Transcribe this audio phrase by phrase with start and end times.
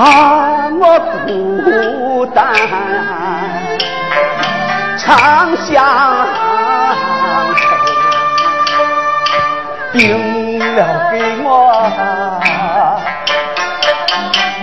[0.00, 2.40] 啊，我孤单，
[4.96, 5.84] 长相
[9.92, 10.78] 悲，定了
[11.12, 11.50] 给我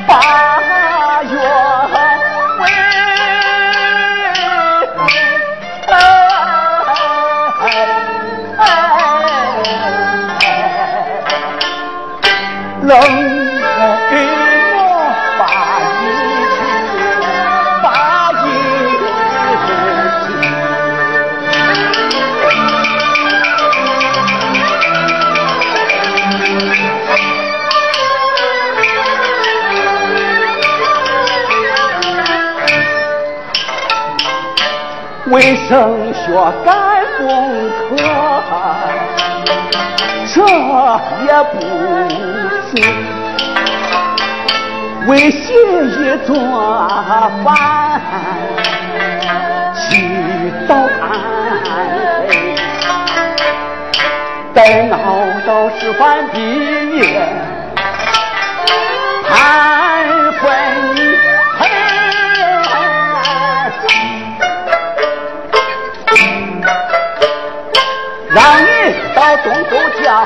[0.08, 0.10] 八
[1.22, 1.38] 月
[2.58, 2.60] 回、
[12.82, 13.27] 冷。
[35.38, 36.34] 为升学
[36.66, 36.74] 改
[37.20, 37.96] 功课，
[40.34, 40.36] 这
[41.28, 41.56] 也不
[42.66, 42.70] 是。
[45.08, 45.54] 为学
[46.02, 46.34] 业做
[47.46, 48.02] 饭，
[49.76, 49.80] 起
[50.68, 51.06] 早安。
[54.56, 54.98] 待熬
[55.46, 56.36] 到师范毕
[56.98, 57.00] 业。
[68.38, 70.24] 让你到东都家。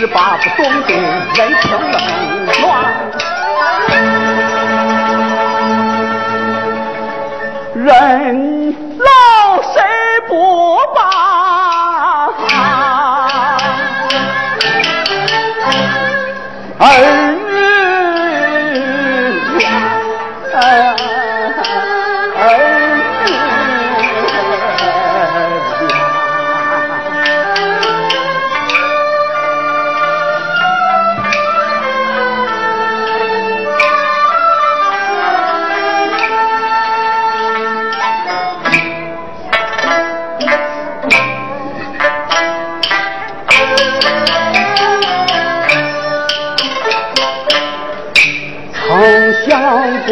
[0.00, 2.00] 十八不懂的人情冷
[2.62, 2.64] 暖，
[7.74, 9.04] 人老
[9.74, 9.76] 谁
[10.26, 10.32] 不
[10.94, 10.98] 把
[16.78, 17.19] 儿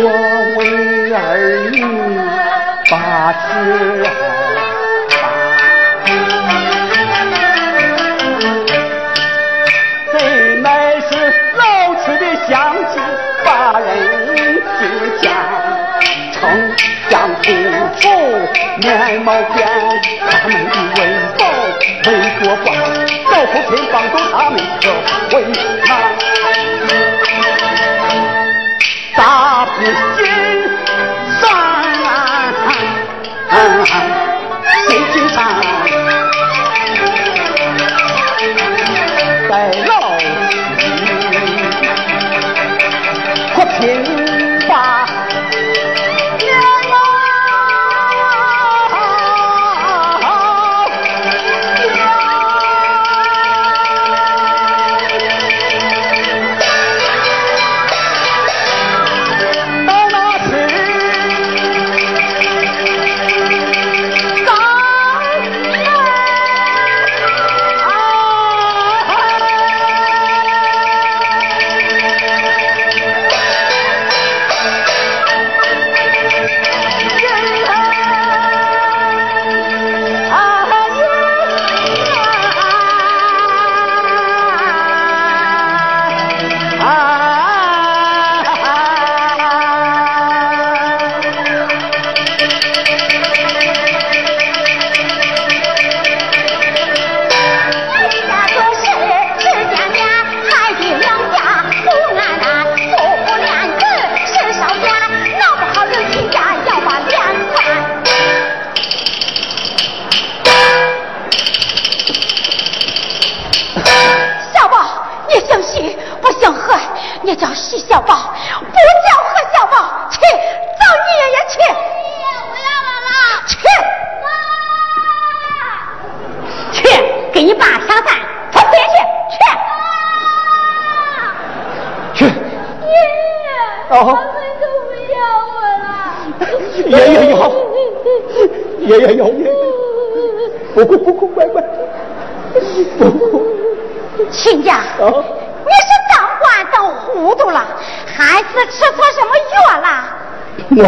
[0.00, 0.04] 我
[0.56, 0.60] 为
[1.12, 1.18] 儿
[1.72, 1.76] 女
[2.88, 2.92] 把
[3.32, 3.42] 事
[5.10, 5.20] 好，
[10.12, 10.14] 这
[10.60, 10.66] 乃
[11.00, 11.10] 是
[11.56, 11.60] 老
[11.96, 12.52] 区的乡
[12.92, 13.02] 亲
[13.44, 13.48] 把
[13.80, 13.88] 人
[14.78, 14.80] 心
[15.20, 15.20] 牵。
[16.32, 16.38] 城
[17.10, 17.12] 乡
[17.42, 17.46] 土
[17.98, 18.08] 臭
[18.78, 18.86] 面
[19.22, 19.58] 貌变，
[20.30, 20.98] 他们的温
[21.36, 21.40] 饱
[22.04, 22.08] 没
[22.38, 22.66] 过关，
[23.32, 24.84] 老父亲帮都他们可
[25.36, 25.38] 为
[25.88, 25.90] 难。
[29.76, 29.84] 你
[30.16, 30.24] 金
[31.40, 31.48] 山。
[33.50, 34.27] 啊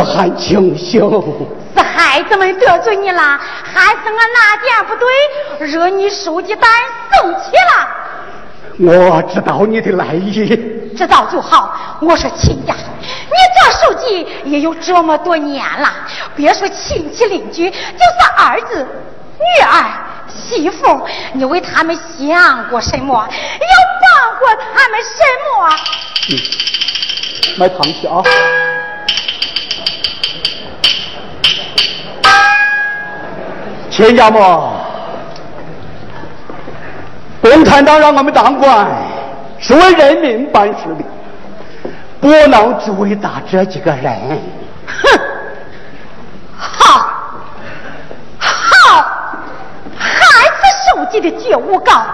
[0.05, 1.01] 还清醒，
[1.75, 6.71] 是孩子们得罪你了，还是我哪点不对，惹你书记单
[7.13, 7.89] 生气了？
[8.83, 11.99] 我知道你的来意，知道就好。
[12.01, 15.93] 我说亲家，你做书记也有这么多年了，
[16.35, 18.87] 别说亲戚邻居，就是儿子、
[19.41, 19.69] 女儿、
[20.29, 23.15] 媳妇，你为他们想过什么？
[23.15, 23.29] 要
[24.03, 25.09] 帮过他们什
[25.45, 25.69] 么？
[26.29, 26.33] 嗯，
[27.59, 28.23] 买糖去啊。
[33.91, 34.73] 亲家母，
[37.43, 38.87] 共产党让我们当官
[39.59, 41.05] 是为人民办事的，
[42.21, 44.41] 不能只为打这几个人。
[44.87, 45.21] 哼，
[46.57, 47.11] 好，
[48.39, 49.03] 好，
[49.99, 50.49] 孩
[51.11, 52.05] 记的觉悟高，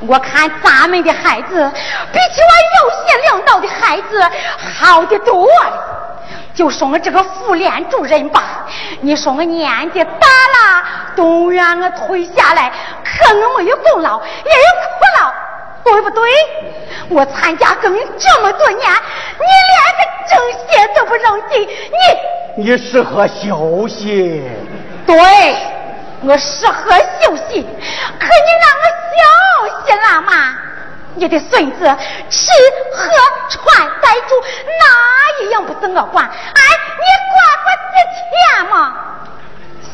[0.00, 1.70] 我看咱们的孩子
[2.12, 4.22] 比起我有些领导的孩子
[4.58, 5.48] 好得多。
[6.52, 8.66] 就说我这个妇联主任吧，
[9.00, 12.70] 你说我年纪大了，动员我退下来，
[13.04, 15.32] 可能没有功劳，也有苦劳，
[15.84, 16.28] 对不对？
[17.08, 20.38] 我参加革命这么多年，你连个正
[20.68, 21.66] 鞋都不让进，
[22.56, 24.44] 你你适合休息。
[25.06, 25.56] 对，
[26.22, 29.20] 我适合休息，可你让我休
[29.86, 30.56] 息了吗？
[31.14, 31.96] 你的孙子
[32.30, 32.50] 吃
[32.94, 33.10] 喝
[33.48, 34.40] 穿戴住
[34.78, 36.24] 哪一样不是我管？
[36.24, 36.30] 哎，
[36.98, 38.94] 你管不值钱吗？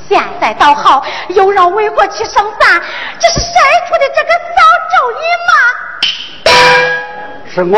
[0.08, 2.82] 现在倒好，又让魏国去生散，
[3.18, 3.50] 这是谁
[3.88, 4.60] 出的这个馊
[4.92, 5.52] 主意吗？
[7.54, 7.76] 是我，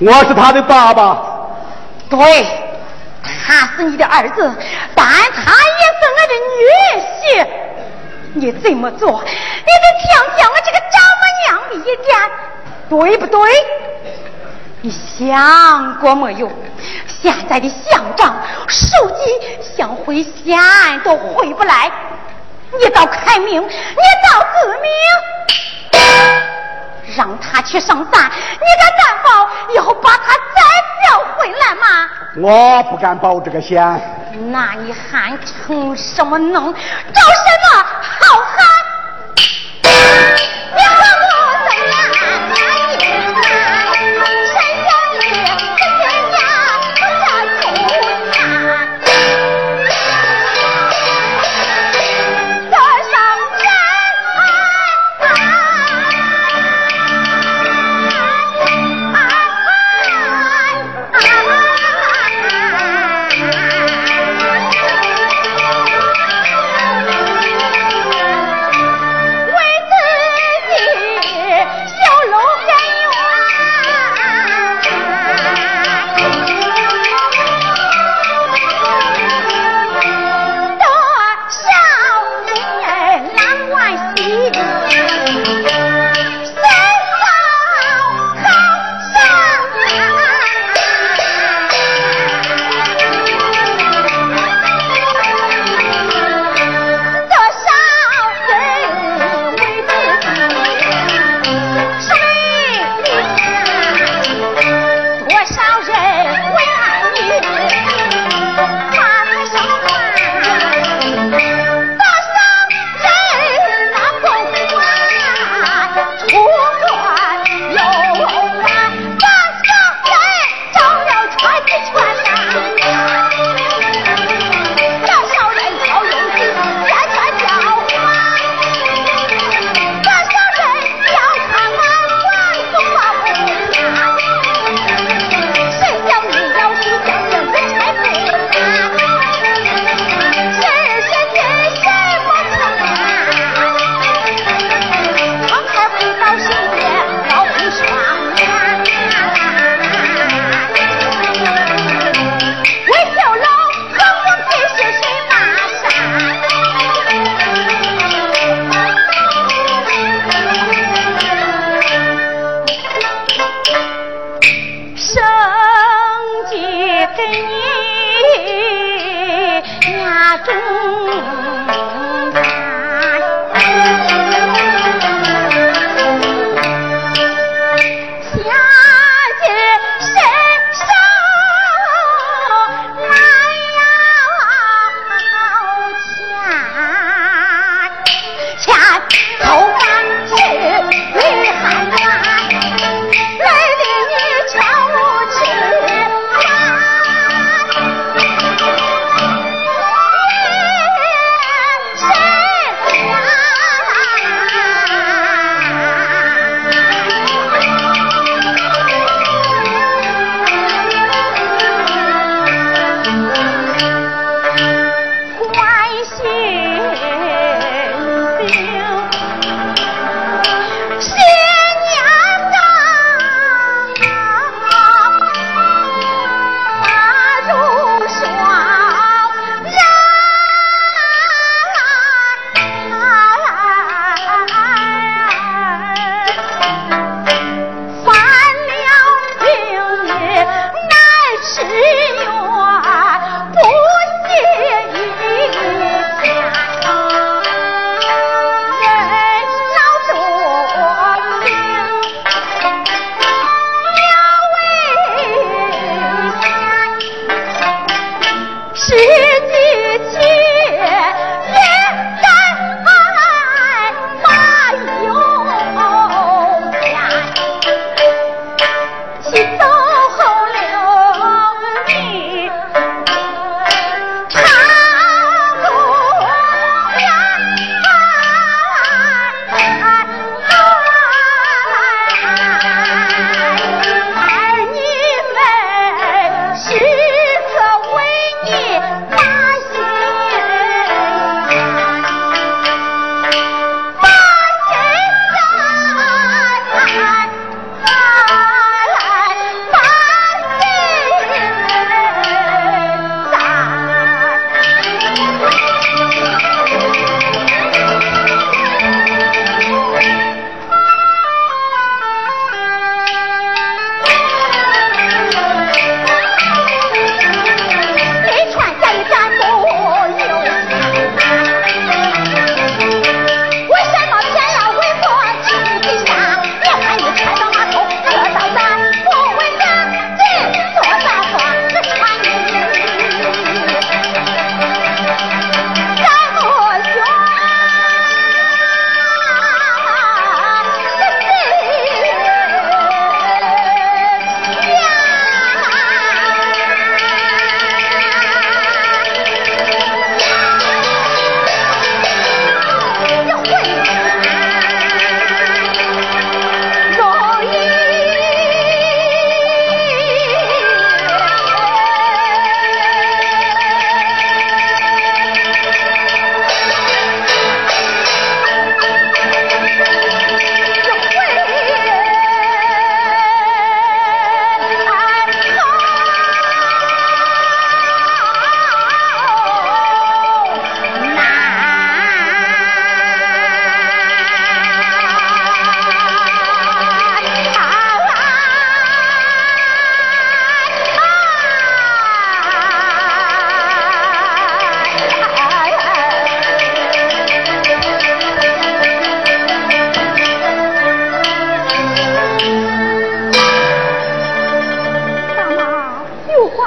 [0.00, 1.22] 我是他的爸爸。
[2.10, 2.18] 对，
[3.46, 4.54] 他是你的儿子，
[4.94, 6.60] 但他也是我的女
[7.20, 7.46] 婿。
[8.34, 12.08] 你这么做，你得听听我这个丈母娘的意见，
[12.88, 13.50] 对不对？
[14.82, 16.50] 你想过没有？
[17.06, 19.22] 现在的乡长、书记
[19.76, 20.58] 想回县
[21.04, 21.90] 都回不来，
[22.78, 24.90] 你倒开明，你倒自明，
[27.16, 30.60] 让他去上山，你敢担保以后把他再
[31.02, 32.08] 调回来吗？
[32.36, 33.82] 我不敢保这个险。
[34.50, 36.72] 那你还逞什么能？
[36.72, 37.84] 找什么
[38.20, 38.40] 好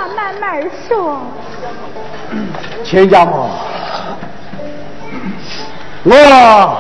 [0.08, 1.20] 慢慢说。
[2.84, 3.50] 亲家母，
[6.04, 6.78] 我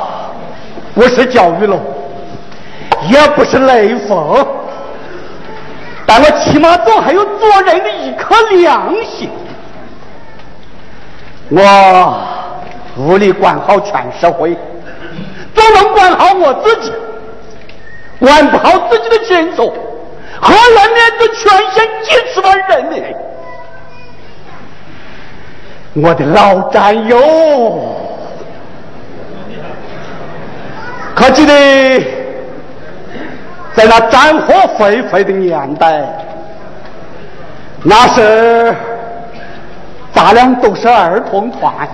[0.93, 1.79] 不是教育龙，
[3.09, 4.45] 也不是雷锋，
[6.05, 9.29] 但我起码总还有做人的一颗良心。
[11.49, 12.21] 我
[12.97, 14.57] 无力管好全社会，
[15.53, 16.91] 总能管好我自己。
[18.19, 19.73] 管不好自己的亲属，
[20.41, 23.03] 河南面对全县几十万人民？
[26.03, 27.95] 我的老战友，
[31.15, 31.53] 可记得
[33.75, 36.03] 在那战火沸沸的年代，
[37.83, 38.75] 那时
[40.11, 41.87] 咱俩都是儿童团。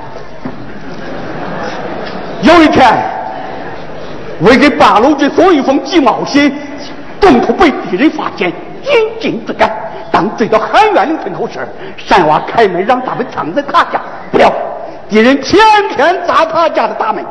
[2.42, 3.20] 有一天。
[4.42, 6.58] 为给八路军送一封急毛信，
[7.20, 8.50] 中途被敌人发现，
[8.84, 9.70] 引进追赶。
[10.12, 11.60] 当追到汉元岭村口时，
[11.98, 14.02] 山娃开门让咱们藏在他家，
[14.32, 14.52] 不料
[15.08, 17.24] 敌人天天砸他家的大门。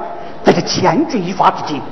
[0.45, 1.83] 在这千钧一发之际，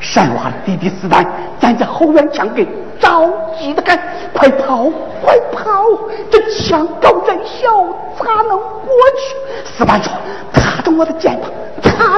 [0.00, 1.24] 山娃的弟弟四蛋
[1.60, 2.66] 站在后院墙根，
[2.98, 3.98] 着急的喊
[4.34, 4.90] ：“快跑，
[5.22, 5.84] 快跑！
[6.30, 7.84] 这枪高人小，
[8.18, 9.36] 咋能过去？”
[9.78, 10.12] 四蛋说
[10.52, 12.13] ：“踏着我的肩膀，踏，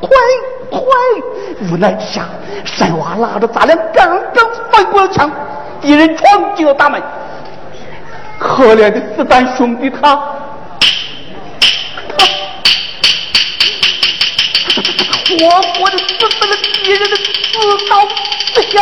[0.00, 0.08] 快！”
[0.70, 0.80] 快！
[1.70, 2.26] 无奈之下，
[2.64, 5.30] 山娃拉着咱俩刚刚翻过了墙，
[5.80, 7.02] 敌人闯进了大门。
[8.38, 10.14] 可怜的四蛋兄弟他，
[15.26, 15.36] 活
[15.74, 16.04] 活的死
[16.40, 17.22] 在了敌人的刺
[17.90, 18.06] 刀
[18.54, 18.78] 之下。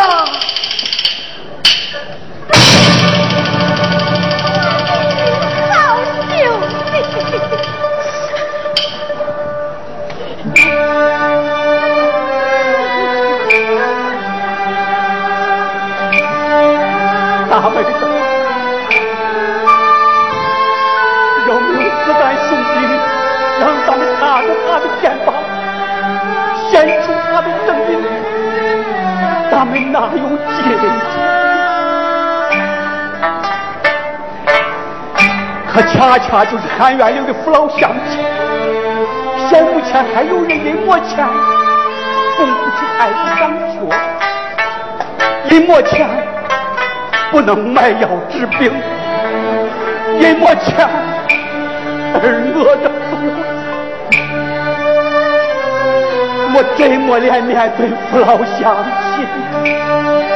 [29.99, 30.63] 哪有借
[35.67, 38.23] 可恰恰就是汉元岭的父老乡亲，
[39.51, 41.27] 小目前还有人因没钱
[42.37, 43.77] 供不起孩子上学，
[45.51, 46.09] 因没钱。
[47.31, 48.73] 不能卖药治病，
[50.19, 50.89] 因没钱
[52.15, 52.17] 而
[52.55, 53.37] 饿着肚子。
[56.55, 59.08] 我真没脸面对父老乡亲。
[59.20, 60.28] 我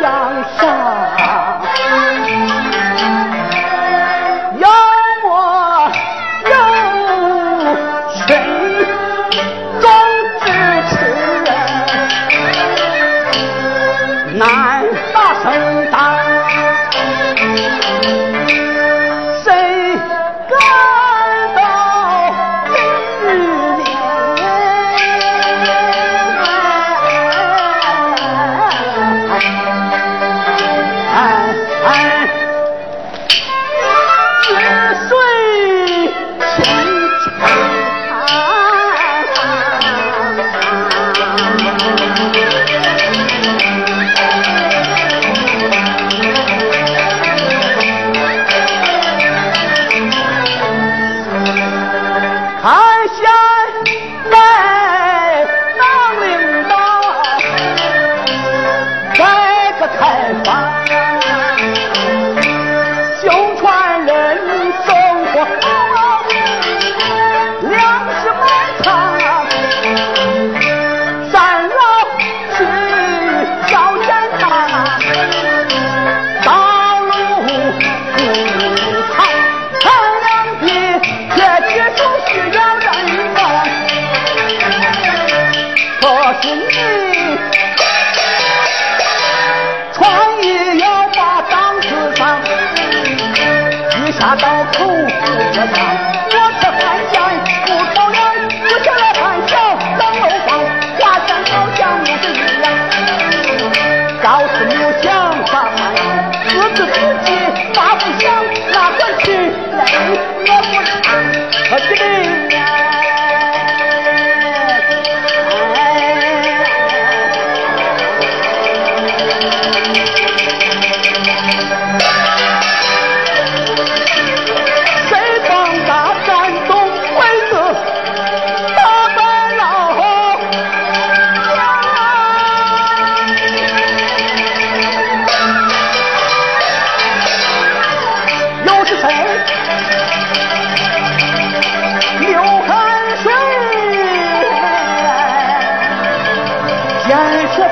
[0.00, 0.95] 向上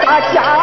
[0.04, 0.53] 把我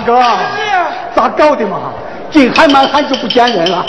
[0.00, 0.20] 哥，
[1.14, 1.92] 咋搞的嘛？
[2.30, 3.84] 进海满汉就不见人了。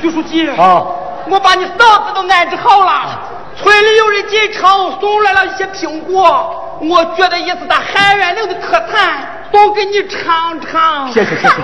[0.00, 0.86] 徐书记啊，
[1.28, 3.18] 我把你嫂子都安置好了。
[3.60, 11.08] 村里有人进城送来了一些苹果，我觉得也是咱汉元岭的特产，送给你尝尝。
[11.12, 11.48] 谢谢谢谢。
[11.48, 11.56] 岭，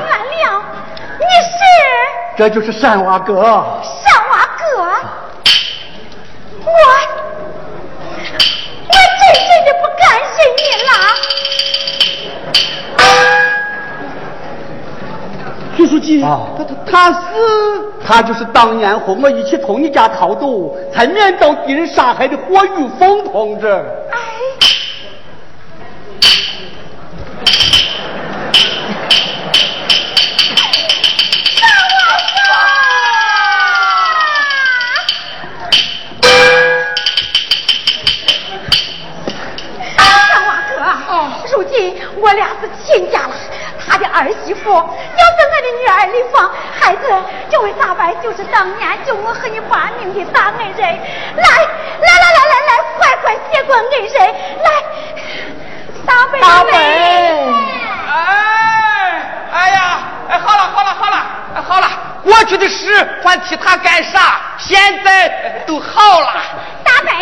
[1.21, 1.59] 你是？
[2.37, 3.35] 这就是山娃哥。
[3.45, 4.04] 山娃哥，
[16.05, 17.19] 徐书记，他他他是
[18.07, 23.67] 他就是当年和我一起从你家逃走，才免遭敌人杀害的霍玉峰同志。
[24.11, 24.19] 哎。
[41.53, 43.35] 如今我俩是亲家了。
[43.87, 44.83] 他的儿媳妇
[45.85, 47.03] 女儿李芳，孩子
[47.51, 50.79] 这位大伯就是当年救我和你爸命的大恩人。
[50.79, 51.45] 来
[52.01, 54.35] 来来来来来，快快谢过恩人。
[54.65, 54.69] 来，
[56.07, 56.71] 大伯大伯，
[58.09, 58.17] 哎
[59.53, 59.99] 哎呀，
[60.31, 61.17] 哎好了好了好了，
[61.69, 61.87] 好了，
[62.23, 64.41] 过去的事还替他干啥？
[64.57, 65.29] 现在
[65.67, 66.33] 都好了。
[66.83, 67.13] 大伯。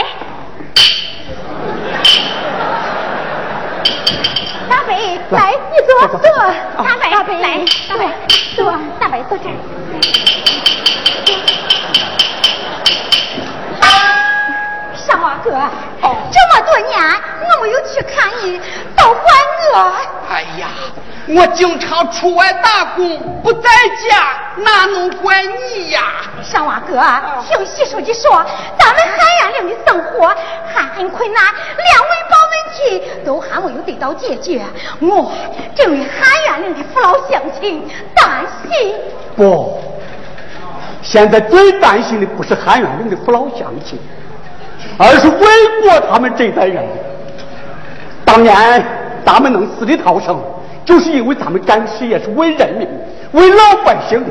[4.72, 4.90] 大伯，
[5.37, 6.18] 来，你坐坐。
[6.82, 8.08] 大伯，大伯，来，大伯，
[8.56, 8.72] 坐。
[8.98, 9.52] 大伯，坐这儿。
[15.42, 15.50] 哥，
[16.00, 17.00] 这么多年
[17.40, 18.61] 我没有去看你，
[18.96, 19.22] 都怪
[19.72, 19.92] 我。
[20.31, 20.68] 哎呀。
[21.28, 23.70] 我经常出外打工，不在
[24.09, 26.00] 家，哪能怪你呀？
[26.42, 27.00] 上娃哥，
[27.46, 28.44] 听习书记说，
[28.76, 30.35] 咱们汉元岭的生活
[30.74, 34.64] 还很困难，连温饱问题都还没有得到解决，
[35.00, 35.31] 我
[35.76, 38.96] 正为汉元岭的父老乡亲担心。
[39.37, 39.81] 不，
[41.02, 43.96] 现在最担心的不是汉元岭的父老乡亲，
[44.98, 45.38] 而是为
[45.83, 46.85] 国他们这代人。
[48.24, 48.55] 当年
[49.24, 50.38] 咱们能死里逃生。
[50.85, 52.88] 就是因为咱们干事业是为人民、
[53.31, 54.31] 为老百姓的，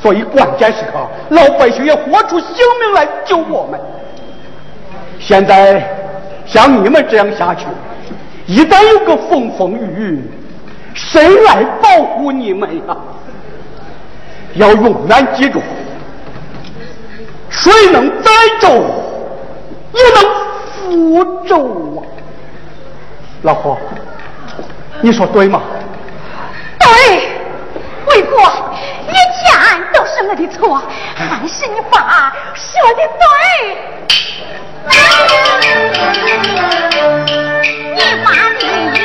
[0.00, 3.80] 所以关键时刻老百姓也豁出性命来救我们。
[5.18, 5.84] 现在
[6.46, 7.66] 像你们这样下去，
[8.46, 10.30] 一旦有个风风雨雨，
[10.94, 12.96] 谁来保护你们呀？
[14.54, 15.60] 要永远记住，
[17.48, 18.84] 水能载舟，
[19.92, 20.18] 也能
[20.66, 21.54] 扶周
[21.96, 21.98] 啊！
[23.42, 23.78] 老婆，
[25.00, 25.62] 你说对吗？
[26.78, 26.88] 对，
[28.06, 28.40] 卫国
[29.08, 29.48] 一切
[29.92, 30.82] 都是我的错，
[31.14, 33.22] 还是你爸说的对。
[37.94, 38.99] 你爸的。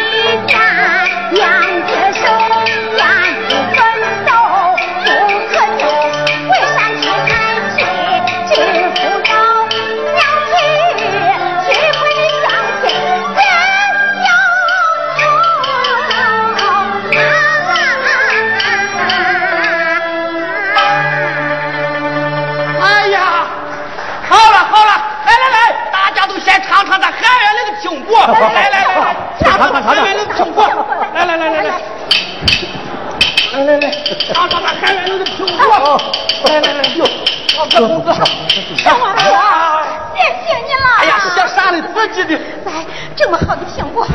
[28.21, 30.63] 来来来来，尝尝韩元岭的苹果，
[31.13, 31.81] 来来来来来，
[33.53, 33.91] 来来来，
[34.33, 36.01] 尝尝这韩元岭的苹果，
[36.47, 37.05] 来来来，哟，
[37.69, 38.25] 这不错，
[38.77, 39.21] 小王哥，
[40.15, 40.87] 谢谢你了。
[40.99, 41.81] 哎呀，想啥嘞？
[41.93, 44.07] 自己的，来这么好的苹果。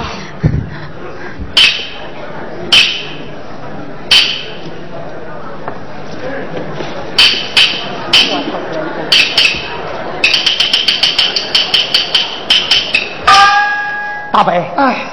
[14.33, 15.07] 大伯，哎，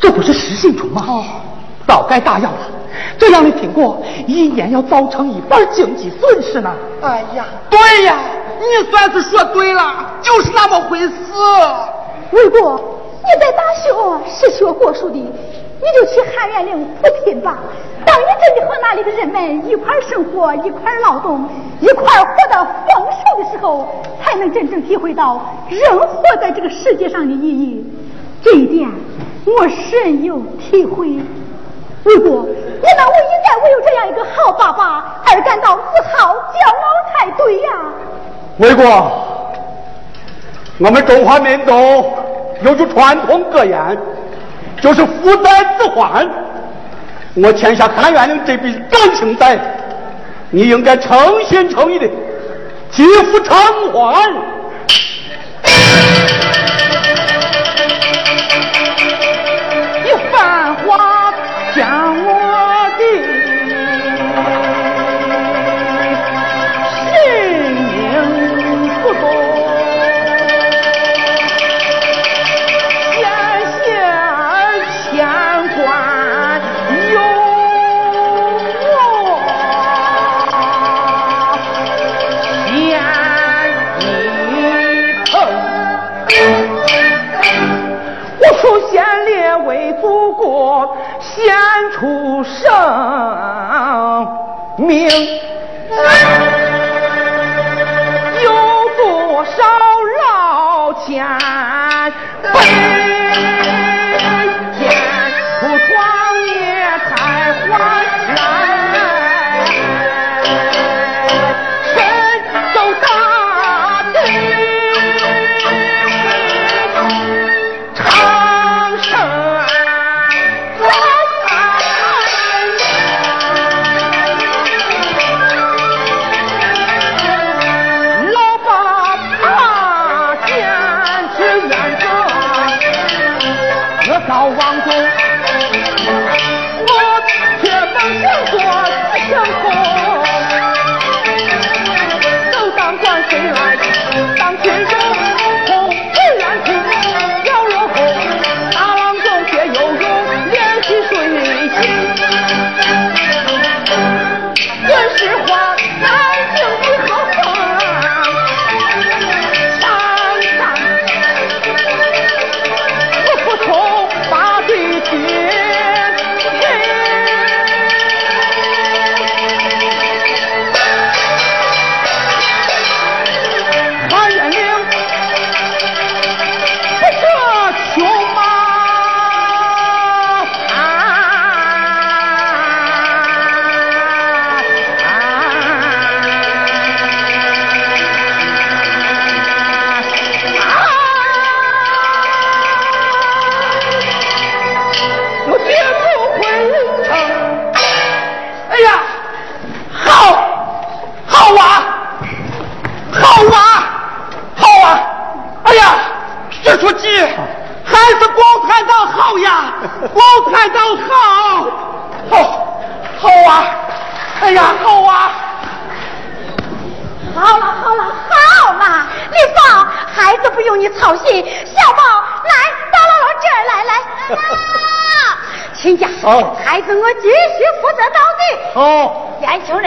[0.00, 1.04] 这不是失信虫吗？
[1.06, 1.24] 哦，
[1.86, 2.58] 早该大药了。
[3.18, 6.72] 这样的苹果，一年要造成一半经济损失呢。
[7.00, 8.18] 哎呀，对呀，
[8.58, 11.10] 你算是说对了，就是那么回事。
[12.32, 12.80] 魏国，
[13.22, 13.90] 你在大学
[14.28, 17.58] 是学国术的，你就去汉元岭扶贫吧。
[18.04, 21.48] 当你真的和那里的人们一块生活、一块劳动、
[21.80, 23.88] 一块活得丰收的时候，
[24.22, 27.84] 才能真正体会到人活在这个世界上的意义。
[28.44, 28.88] 这一点
[29.46, 31.08] 我深有体会。
[32.04, 35.82] 魏国，你们我应该为有这样一个好爸爸而感到自
[36.12, 36.84] 豪、骄傲
[37.14, 37.70] 才对呀。
[38.58, 38.84] 魏国，
[40.78, 41.72] 我们中华民族
[42.62, 43.96] 有句传统格言，
[44.82, 46.28] 就是父在自还。
[47.36, 49.58] 我欠下韩元岭这笔感情债，
[50.50, 52.06] 你应该诚心诚意的
[52.92, 53.56] 替付偿
[53.92, 54.30] 还。
[92.64, 94.28] 生
[94.78, 95.33] 命，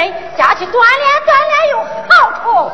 [0.08, 1.78] 年轻人下去锻炼锻炼有
[2.08, 2.72] 好处。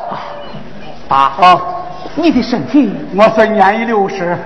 [1.07, 4.37] 爸，好，你的身体我虽年已六十，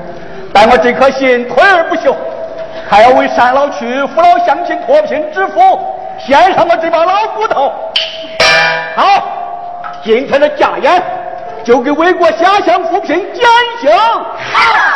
[0.53, 2.15] 但我这颗心退而不休，
[2.89, 5.79] 还要为山老区父老乡亲脱贫致富，
[6.19, 7.71] 献上我这把老骨头。
[8.95, 9.03] 好，
[10.03, 11.01] 今天的家宴
[11.63, 13.45] 就给为国下乡扶贫践
[13.81, 13.91] 行。
[13.97, 14.86] 好。